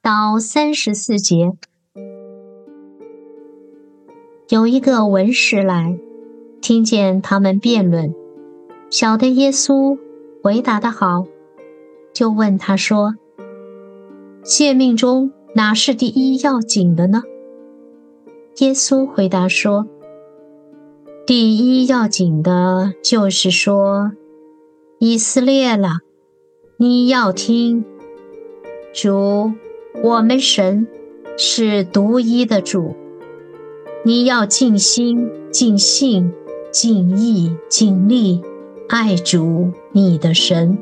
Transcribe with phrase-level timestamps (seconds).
[0.00, 1.52] 到三十四节。
[4.48, 5.98] 有一个文士来，
[6.60, 8.14] 听见他们辩论，
[8.90, 9.98] 晓得耶稣
[10.42, 11.26] 回答的好，
[12.14, 13.16] 就问他说
[14.42, 17.22] ：“诫命中哪是第一要紧的呢？”
[18.60, 19.86] 耶稣回答说
[21.26, 24.12] ：“第一要紧的就是说，
[24.98, 25.98] 以色列了，
[26.78, 27.84] 你要听，
[28.94, 29.52] 主，
[30.02, 30.86] 我们神
[31.36, 32.96] 是独一的主。”
[34.04, 36.32] 你要尽心、尽性、
[36.70, 38.40] 尽意、尽力
[38.88, 40.78] 爱主你的神。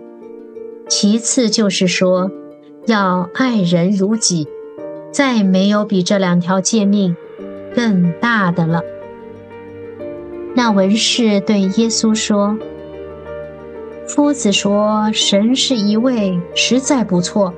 [0.87, 2.31] 其次就是说，
[2.87, 4.47] 要爱人如己，
[5.11, 7.17] 再没有比这两条诫命
[7.75, 8.83] 更大的了。
[10.55, 12.57] 那文士对耶稣说
[14.07, 17.53] ：“夫子说神是一位，实在不错。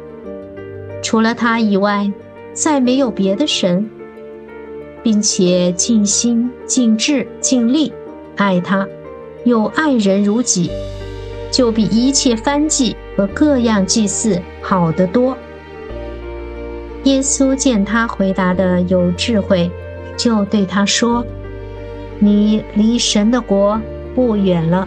[1.02, 2.10] 除了他以外，
[2.52, 3.88] 再没有别的神。”
[5.00, 7.92] 并且尽心、尽智、尽力
[8.36, 8.86] 爱他，
[9.44, 10.70] 又爱人如己，
[11.52, 15.36] 就比一切翻祭和各样祭祀好得多。
[17.04, 19.70] 耶稣见他回答的有智慧，
[20.16, 21.24] 就对他说
[22.18, 23.80] ：“你离神的国
[24.16, 24.86] 不远了。”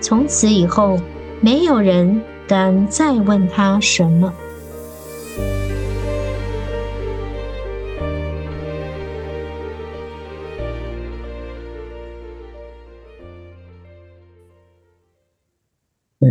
[0.00, 0.98] 从此以后，
[1.40, 4.32] 没有人敢再问他什么。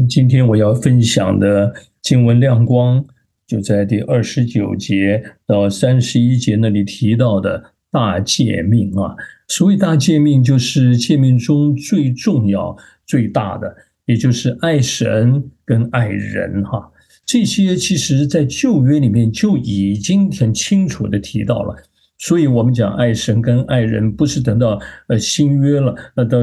[0.09, 1.71] 今天我要分享的
[2.01, 3.05] 经文亮光，
[3.45, 9.15] 就在第二十九节到三十一节那里提到的大诫命啊。
[9.47, 12.75] 所谓大诫命，就是诫命中最重要、
[13.05, 13.75] 最大的，
[14.05, 16.91] 也就是爱神跟爱人哈。
[17.23, 21.75] 这些其实在旧约里面就已经很清楚的提到了。
[22.21, 26.39] 所以，我们讲爱神跟爱人，不是等到呃新约了，那到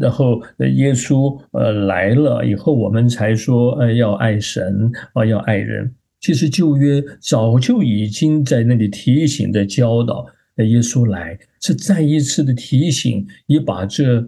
[0.00, 5.94] 然后耶稣呃来了以后，我们才说呃要爱神啊要爱人。
[6.20, 14.26] 其实旧约早就已经在那里提醒的教导，耶稣来是再一次的提醒，也把这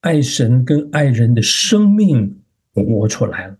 [0.00, 2.36] 爱神跟爱人的生命
[2.74, 3.57] 活出来了。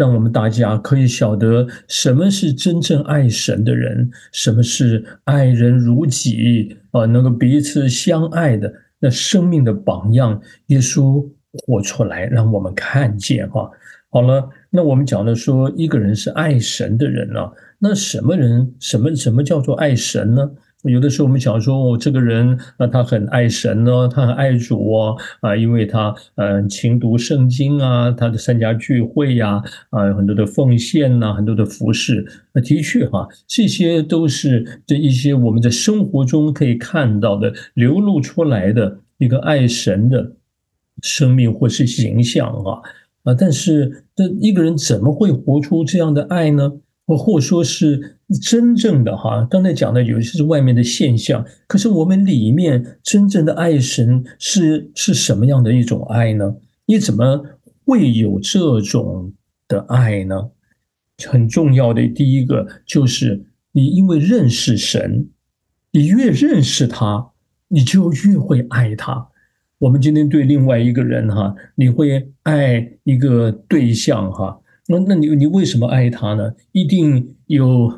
[0.00, 13.70] 让我们大家可以晓得什么是真正爱神的人，什么是爱人如己啊，能够彼此相爱的那生命的榜样，耶稣活出来，让我们看见哈。
[14.08, 20.50] 好了，那我们讲的说一个人是爱神的人呢，那什么人，什么什么叫做爱神呢？
[20.84, 32.26] 有的时候我们想说，哦，这个人啊，他很爱神呢，他很爱主哦，啊，因为他嗯勤读圣经啊，他的参加聚会呀，啊，有很多的奉献呐，很多的服饰。
[32.52, 40.32] 那的确哈，这些都是这一些我们在生活中可以看到的流露出来的一个爱神的
[41.02, 42.80] 生命或是形象啊
[43.24, 46.72] 啊，但是这一个人怎么会活出这样的爱呢？
[47.10, 56.54] 或或说是真正的哈，刚才讲的有些是外面的现象，可是我们里面真正的爱神是是什么样的一种爱呢？
[56.86, 57.42] 你怎么
[57.84, 59.32] 会有这种
[59.66, 60.50] 的爱呢？
[61.26, 65.28] 很重要的第一个就是你因为认识神，
[65.90, 67.32] 你越认识他，
[67.68, 69.28] 你就越会爱他。
[69.78, 74.60] 我们今天对另外一个人哈，你会爱一个对象哈。
[74.90, 76.52] 那那你你为什么爱他呢？
[76.72, 77.96] 一定有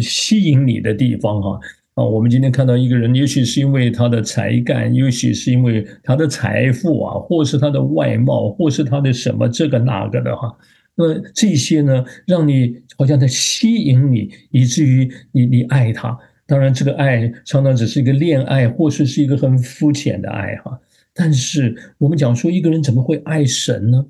[0.00, 1.60] 吸引你的地方哈
[1.94, 2.02] 啊！
[2.02, 10.52] 我们今天看到一个人，也许是因为他的才干，也许是因为他的财富啊，或是他的外貌，或是他的什么这个那个的哈。
[10.96, 16.18] 那这些呢，让你好像在吸引你，以至于你你爱他。
[16.44, 20.76] 当然，这个爱常常只是一个恋爱，或是是一个很肤浅的爱哈。
[21.14, 24.04] 但是我们讲说，一个人怎么会爱神呢？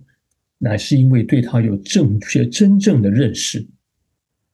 [0.58, 3.66] 乃是因为对他有正确、真正的认识，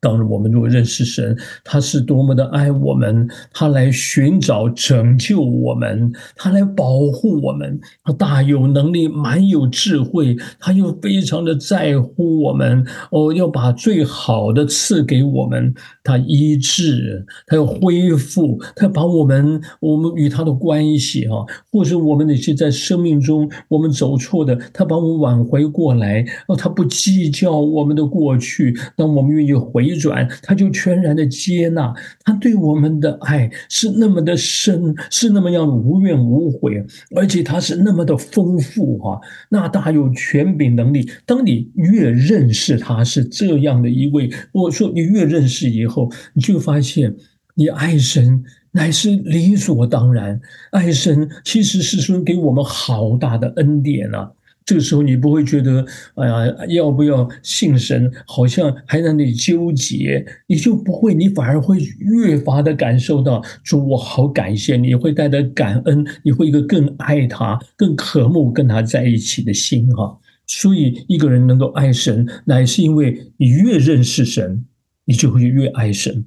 [0.02, 12.84] 当然，我们如果认识神，他是多么的爱我们，他来寻找拯救我们，他来保护我们，他大有能力，满有智慧，他又非常的在乎我们。
[13.12, 15.72] 哦，要把最好的赐给我们，
[16.02, 26.26] 他医治，他要恢复，他把我们我们与他的关系哈，或者我们那些在生命中我们走错的，他把我们挽回过来。
[26.49, 29.92] 哦，他不计较我们的过去，当我们愿意回。
[29.93, 31.94] 一转，他就全然的接纳，
[32.25, 36.85] 他对我们的爱是那么的深，是那么样无怨无悔，
[37.15, 41.11] 而且他是那么的丰富哈，那大有权柄能力。
[41.27, 47.15] 当你越认识他是这样的一位，我说你越认识以后，你就发现
[47.55, 50.41] 你爱神乃是理所当然，
[50.71, 54.33] 爱神其实是说给我们好大的恩典啊。
[54.64, 58.11] 这个时候你不会觉得，哎呀，要不要信神？
[58.26, 70.19] 好像还在那里纠结，你就不会，你反而会越发的感受到，主，我好感谢你，会带着感恩，你会一个更爱他、更渴慕跟他在一起的心哈。
[70.47, 74.64] 所以一个人能够爱神，乃是因为你越认识神，
[75.05, 76.25] 你就会越爱神。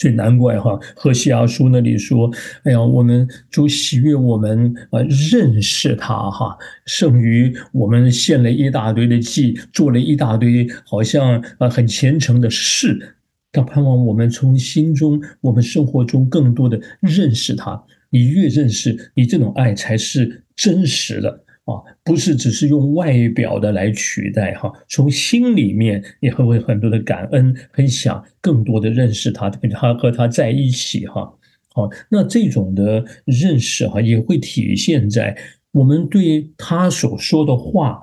[0.00, 2.32] 最难怪哈，和西阿书那里说
[2.64, 4.98] ：“哎呀，我们主喜悦我们啊，
[5.30, 6.56] 认识他哈，
[6.86, 13.16] 胜于我们献了一大堆的祭，做了一大堆好像啊很虔诚的事。
[13.52, 17.84] 他盼望我们从心中，我们生活中更多的认识他。
[18.08, 31.32] 你越认识，你这种爱才是真实的。”啊，不是只是用外表的来取代哈，从心里面也会很多的感恩，很想更多的认识他，跟他和他在一起哈。
[31.72, 35.36] 好，那这种的认识哈，也会体现在
[35.72, 38.02] 我们对他所说的话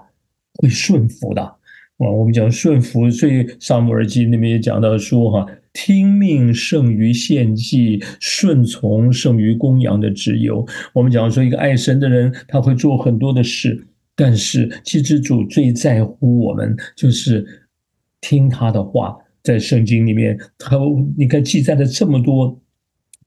[0.56, 1.56] 会顺服的啊。
[1.98, 5.46] 我们讲顺服，所以萨姆耳记那边也讲到说哈。
[5.78, 10.66] 听命胜于献祭，顺从胜于供养的自由。
[10.92, 17.46] 我们讲说，一个爱神的人，他会做很多的事，但是祭之主最在乎我们，就是
[18.20, 19.16] 听他的话。
[19.44, 20.78] 在圣经里面，他
[21.16, 22.60] 你看记载了这么多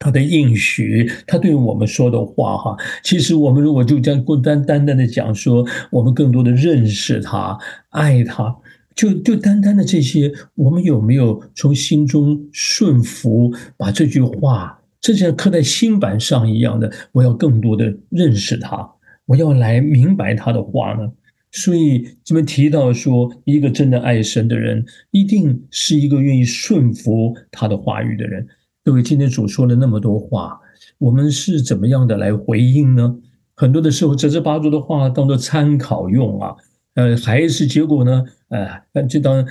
[0.00, 7.56] 他的应许，他对我们说的话，哈，其实我们如果就这样孤单单单的讲说，我们更多的认识他，
[7.90, 8.54] 爱他。
[9.00, 18.86] 就就单单的这些，我们有没有从心中顺服，把这句话，就像刻在心板上一样的，我要更多的认识他，
[19.24, 21.10] 我要来明白他的话呢？
[21.50, 28.46] 所以这边提到说，一个真的爱神的人，一定是一个愿意顺服他的话语的人。
[28.84, 30.60] 各位，今天主说了那么多话，
[30.98, 33.16] 我们是怎么样的来回应呢？
[33.54, 36.54] 很多的时候，这这八组的话当做参考用啊。
[37.00, 38.22] 呃，还是结果呢？
[38.48, 39.46] 呃，就当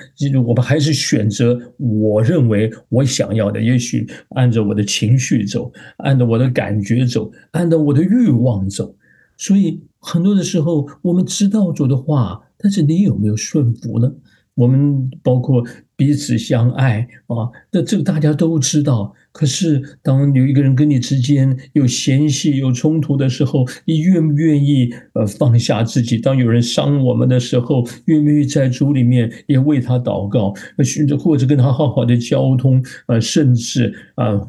[0.46, 8.96] 我们还是选择我认为我想要的，也许按照我的情绪走，按照我的感觉走，按照我的欲望走。
[9.36, 14.12] 所以很多的时候，我们知道主的话，但是你有没有顺服呢？
[14.59, 15.63] 我们包括
[15.95, 19.13] 彼此相爱啊，那这个大家都知道。
[19.31, 26.17] 可是，当有一个人跟你之间有嫌隙、有冲突的时候，你愿不愿意呃放下自己？
[26.17, 30.53] 当有人伤我们的时候，愿不愿意在主里面也为他祷告，
[30.83, 32.83] 寻着或者跟他好好的交通？
[33.07, 34.41] 呃，甚至啊，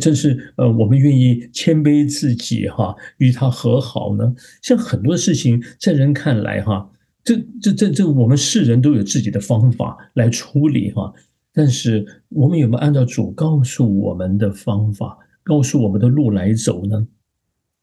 [0.00, 4.34] 真是呃，我们愿意谦卑自己哈，与他和好呢？
[4.62, 6.88] 像很多事情，在人看来哈。
[7.24, 11.12] 这这这这，我们世人都有自己的方法来处理哈，
[11.52, 17.06] 但是我们有没有按照主告诉我们的方法，告诉我们的路来走呢？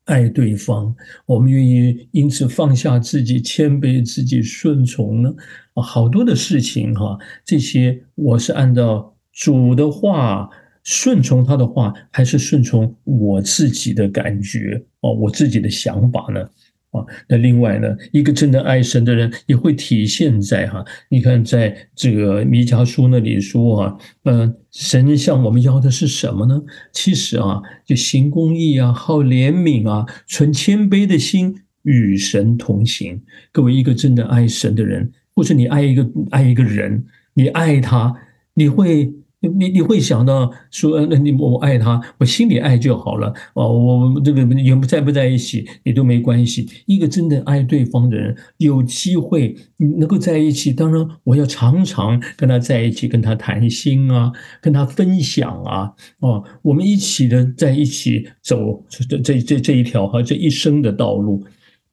[0.05, 0.95] 爱对方，
[1.27, 5.31] 我们愿意因此放下自己，谦卑自己，顺从呢？
[5.75, 7.15] 啊，好多的事情哈，
[7.45, 10.49] 这些我是按照主的话，
[10.83, 16.49] 顺从他的话，还是顺从我自己的感觉哦，我自己的想法呢？
[16.91, 26.59] 啊，那另外呢，一个真的爱神的人也会体现在哈，你看在这个弥迦书那里说啊，嗯，神向我们要的是什么呢？
[26.91, 33.21] 其实啊，就行公义啊，好怜悯啊，存谦卑的心，与神同行。
[33.51, 37.05] 各位，一个真的爱神的人，或者你爱一个爱一个人，
[37.35, 38.15] 你爱他，
[38.53, 39.13] 你会。
[39.41, 43.71] 你你会想到说，那你我爱他，我心里爱就好了哦。
[43.71, 46.69] 我这个也不在不在一起也都没关系。
[46.85, 54.29] 一个真的爱对方的人，有机会能够在一起，当然我要常常跟他在一起，跟他谈心啊，
[54.61, 61.45] 跟他分享啊，哦，我们一起的在一起走这这这这一条和这一生的道路。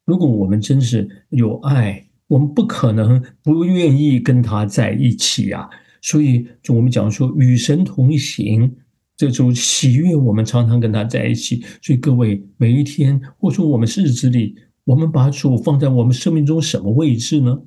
[0.05, 5.71] 如果我们真是有爱，我们不可能不愿意跟他在一起呀。
[6.03, 8.71] 所以，就我们讲说与神同行，
[9.17, 11.62] 这种喜悦，我们常常跟他在一起。
[11.83, 17.59] 所以，各位每一天，或者说我们日子里，我们把主放在我们生命中什么位置呢？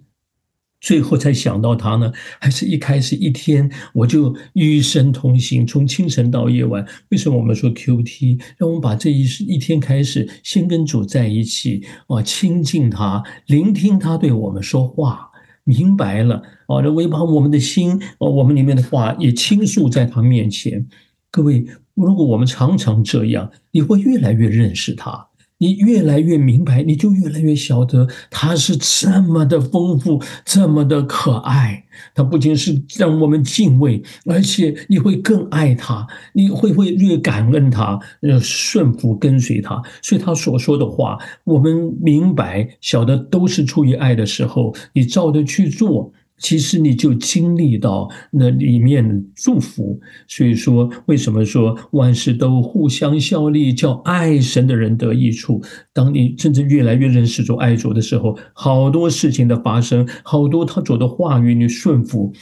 [0.81, 2.09] 最后才想到他呢，
[2.39, 6.87] 还是一开始一天我就与神同行，从清晨到夜晚。
[7.09, 8.39] 为什么我们说 Q T？
[8.57, 15.28] 让我们把这一一天开始，先跟主在一起啊，亲近他，聆听他对我们说话，
[15.69, 20.87] 明白了啊，我也把我们的心啊，我们里面的话也倾诉在他面前。
[21.29, 25.28] 各位，如果我们常常这样，你会越来越认识他。
[25.59, 31.85] 你越来越明白，你就越来越晓得他是这么的丰富，这么的可爱。
[32.15, 39.81] 他不仅是让我们敬畏，而且你会更爱他，你会会越感恩他，呃，顺服跟随他。
[40.01, 46.11] 所以他所说的话，我们明白晓得都是出于爱的时候，你照着去做。
[46.39, 55.61] 其实你就经历到那里面祝福，所以说为什么说万事都互相效力，叫爱神的人得益处？
[55.93, 62.33] 当你真正越来越认识主、爱主的时候，好多事情的发生，好多他主的话语你顺服，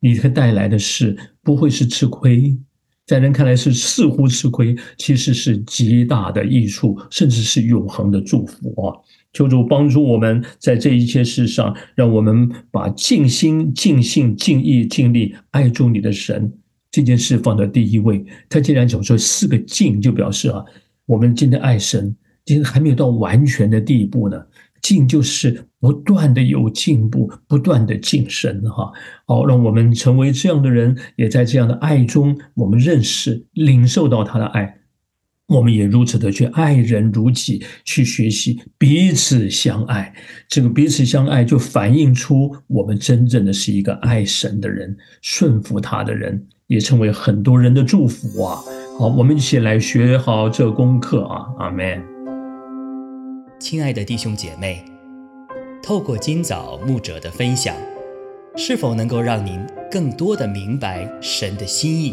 [0.00, 2.58] 你会带来的是不会是吃亏，
[3.06, 8.92] 在人看来是似乎吃亏，其实是极大的益处，甚至是永恒的祝福啊！
[9.32, 16.52] 求主帮助我们在这一切事上，让我们把尽心、尽性、尽意、尽力爱主你的神
[16.90, 18.24] 这件事放在第一位。
[18.48, 20.64] 他既然讲说四个尽，就表示啊，
[21.04, 24.40] 我们今天爱神，今天还没有到完全的地步呢。
[24.82, 28.92] 尽就是不断的有进步，不断的晋升，哈。
[29.26, 34.75] 好，让我们成为这样的人，也在这样的爱中，我们认识、领受到他的爱。
[35.46, 40.12] 我们也如此的去爱人如己，去学习彼此相爱。
[40.48, 48.60] 这个彼此相爱，就反映出我们真正的是一个爱神的人，顺服他的人，也成为很多人的祝福啊！
[48.98, 51.46] 好，我们一起来学好这功课啊！
[51.60, 52.02] 阿门。
[53.60, 54.84] 亲爱的弟兄姐妹，
[55.80, 57.72] 透过今早牧者的分享，
[58.56, 59.60] 是否能够让您
[59.92, 62.12] 更多的明白神的心意？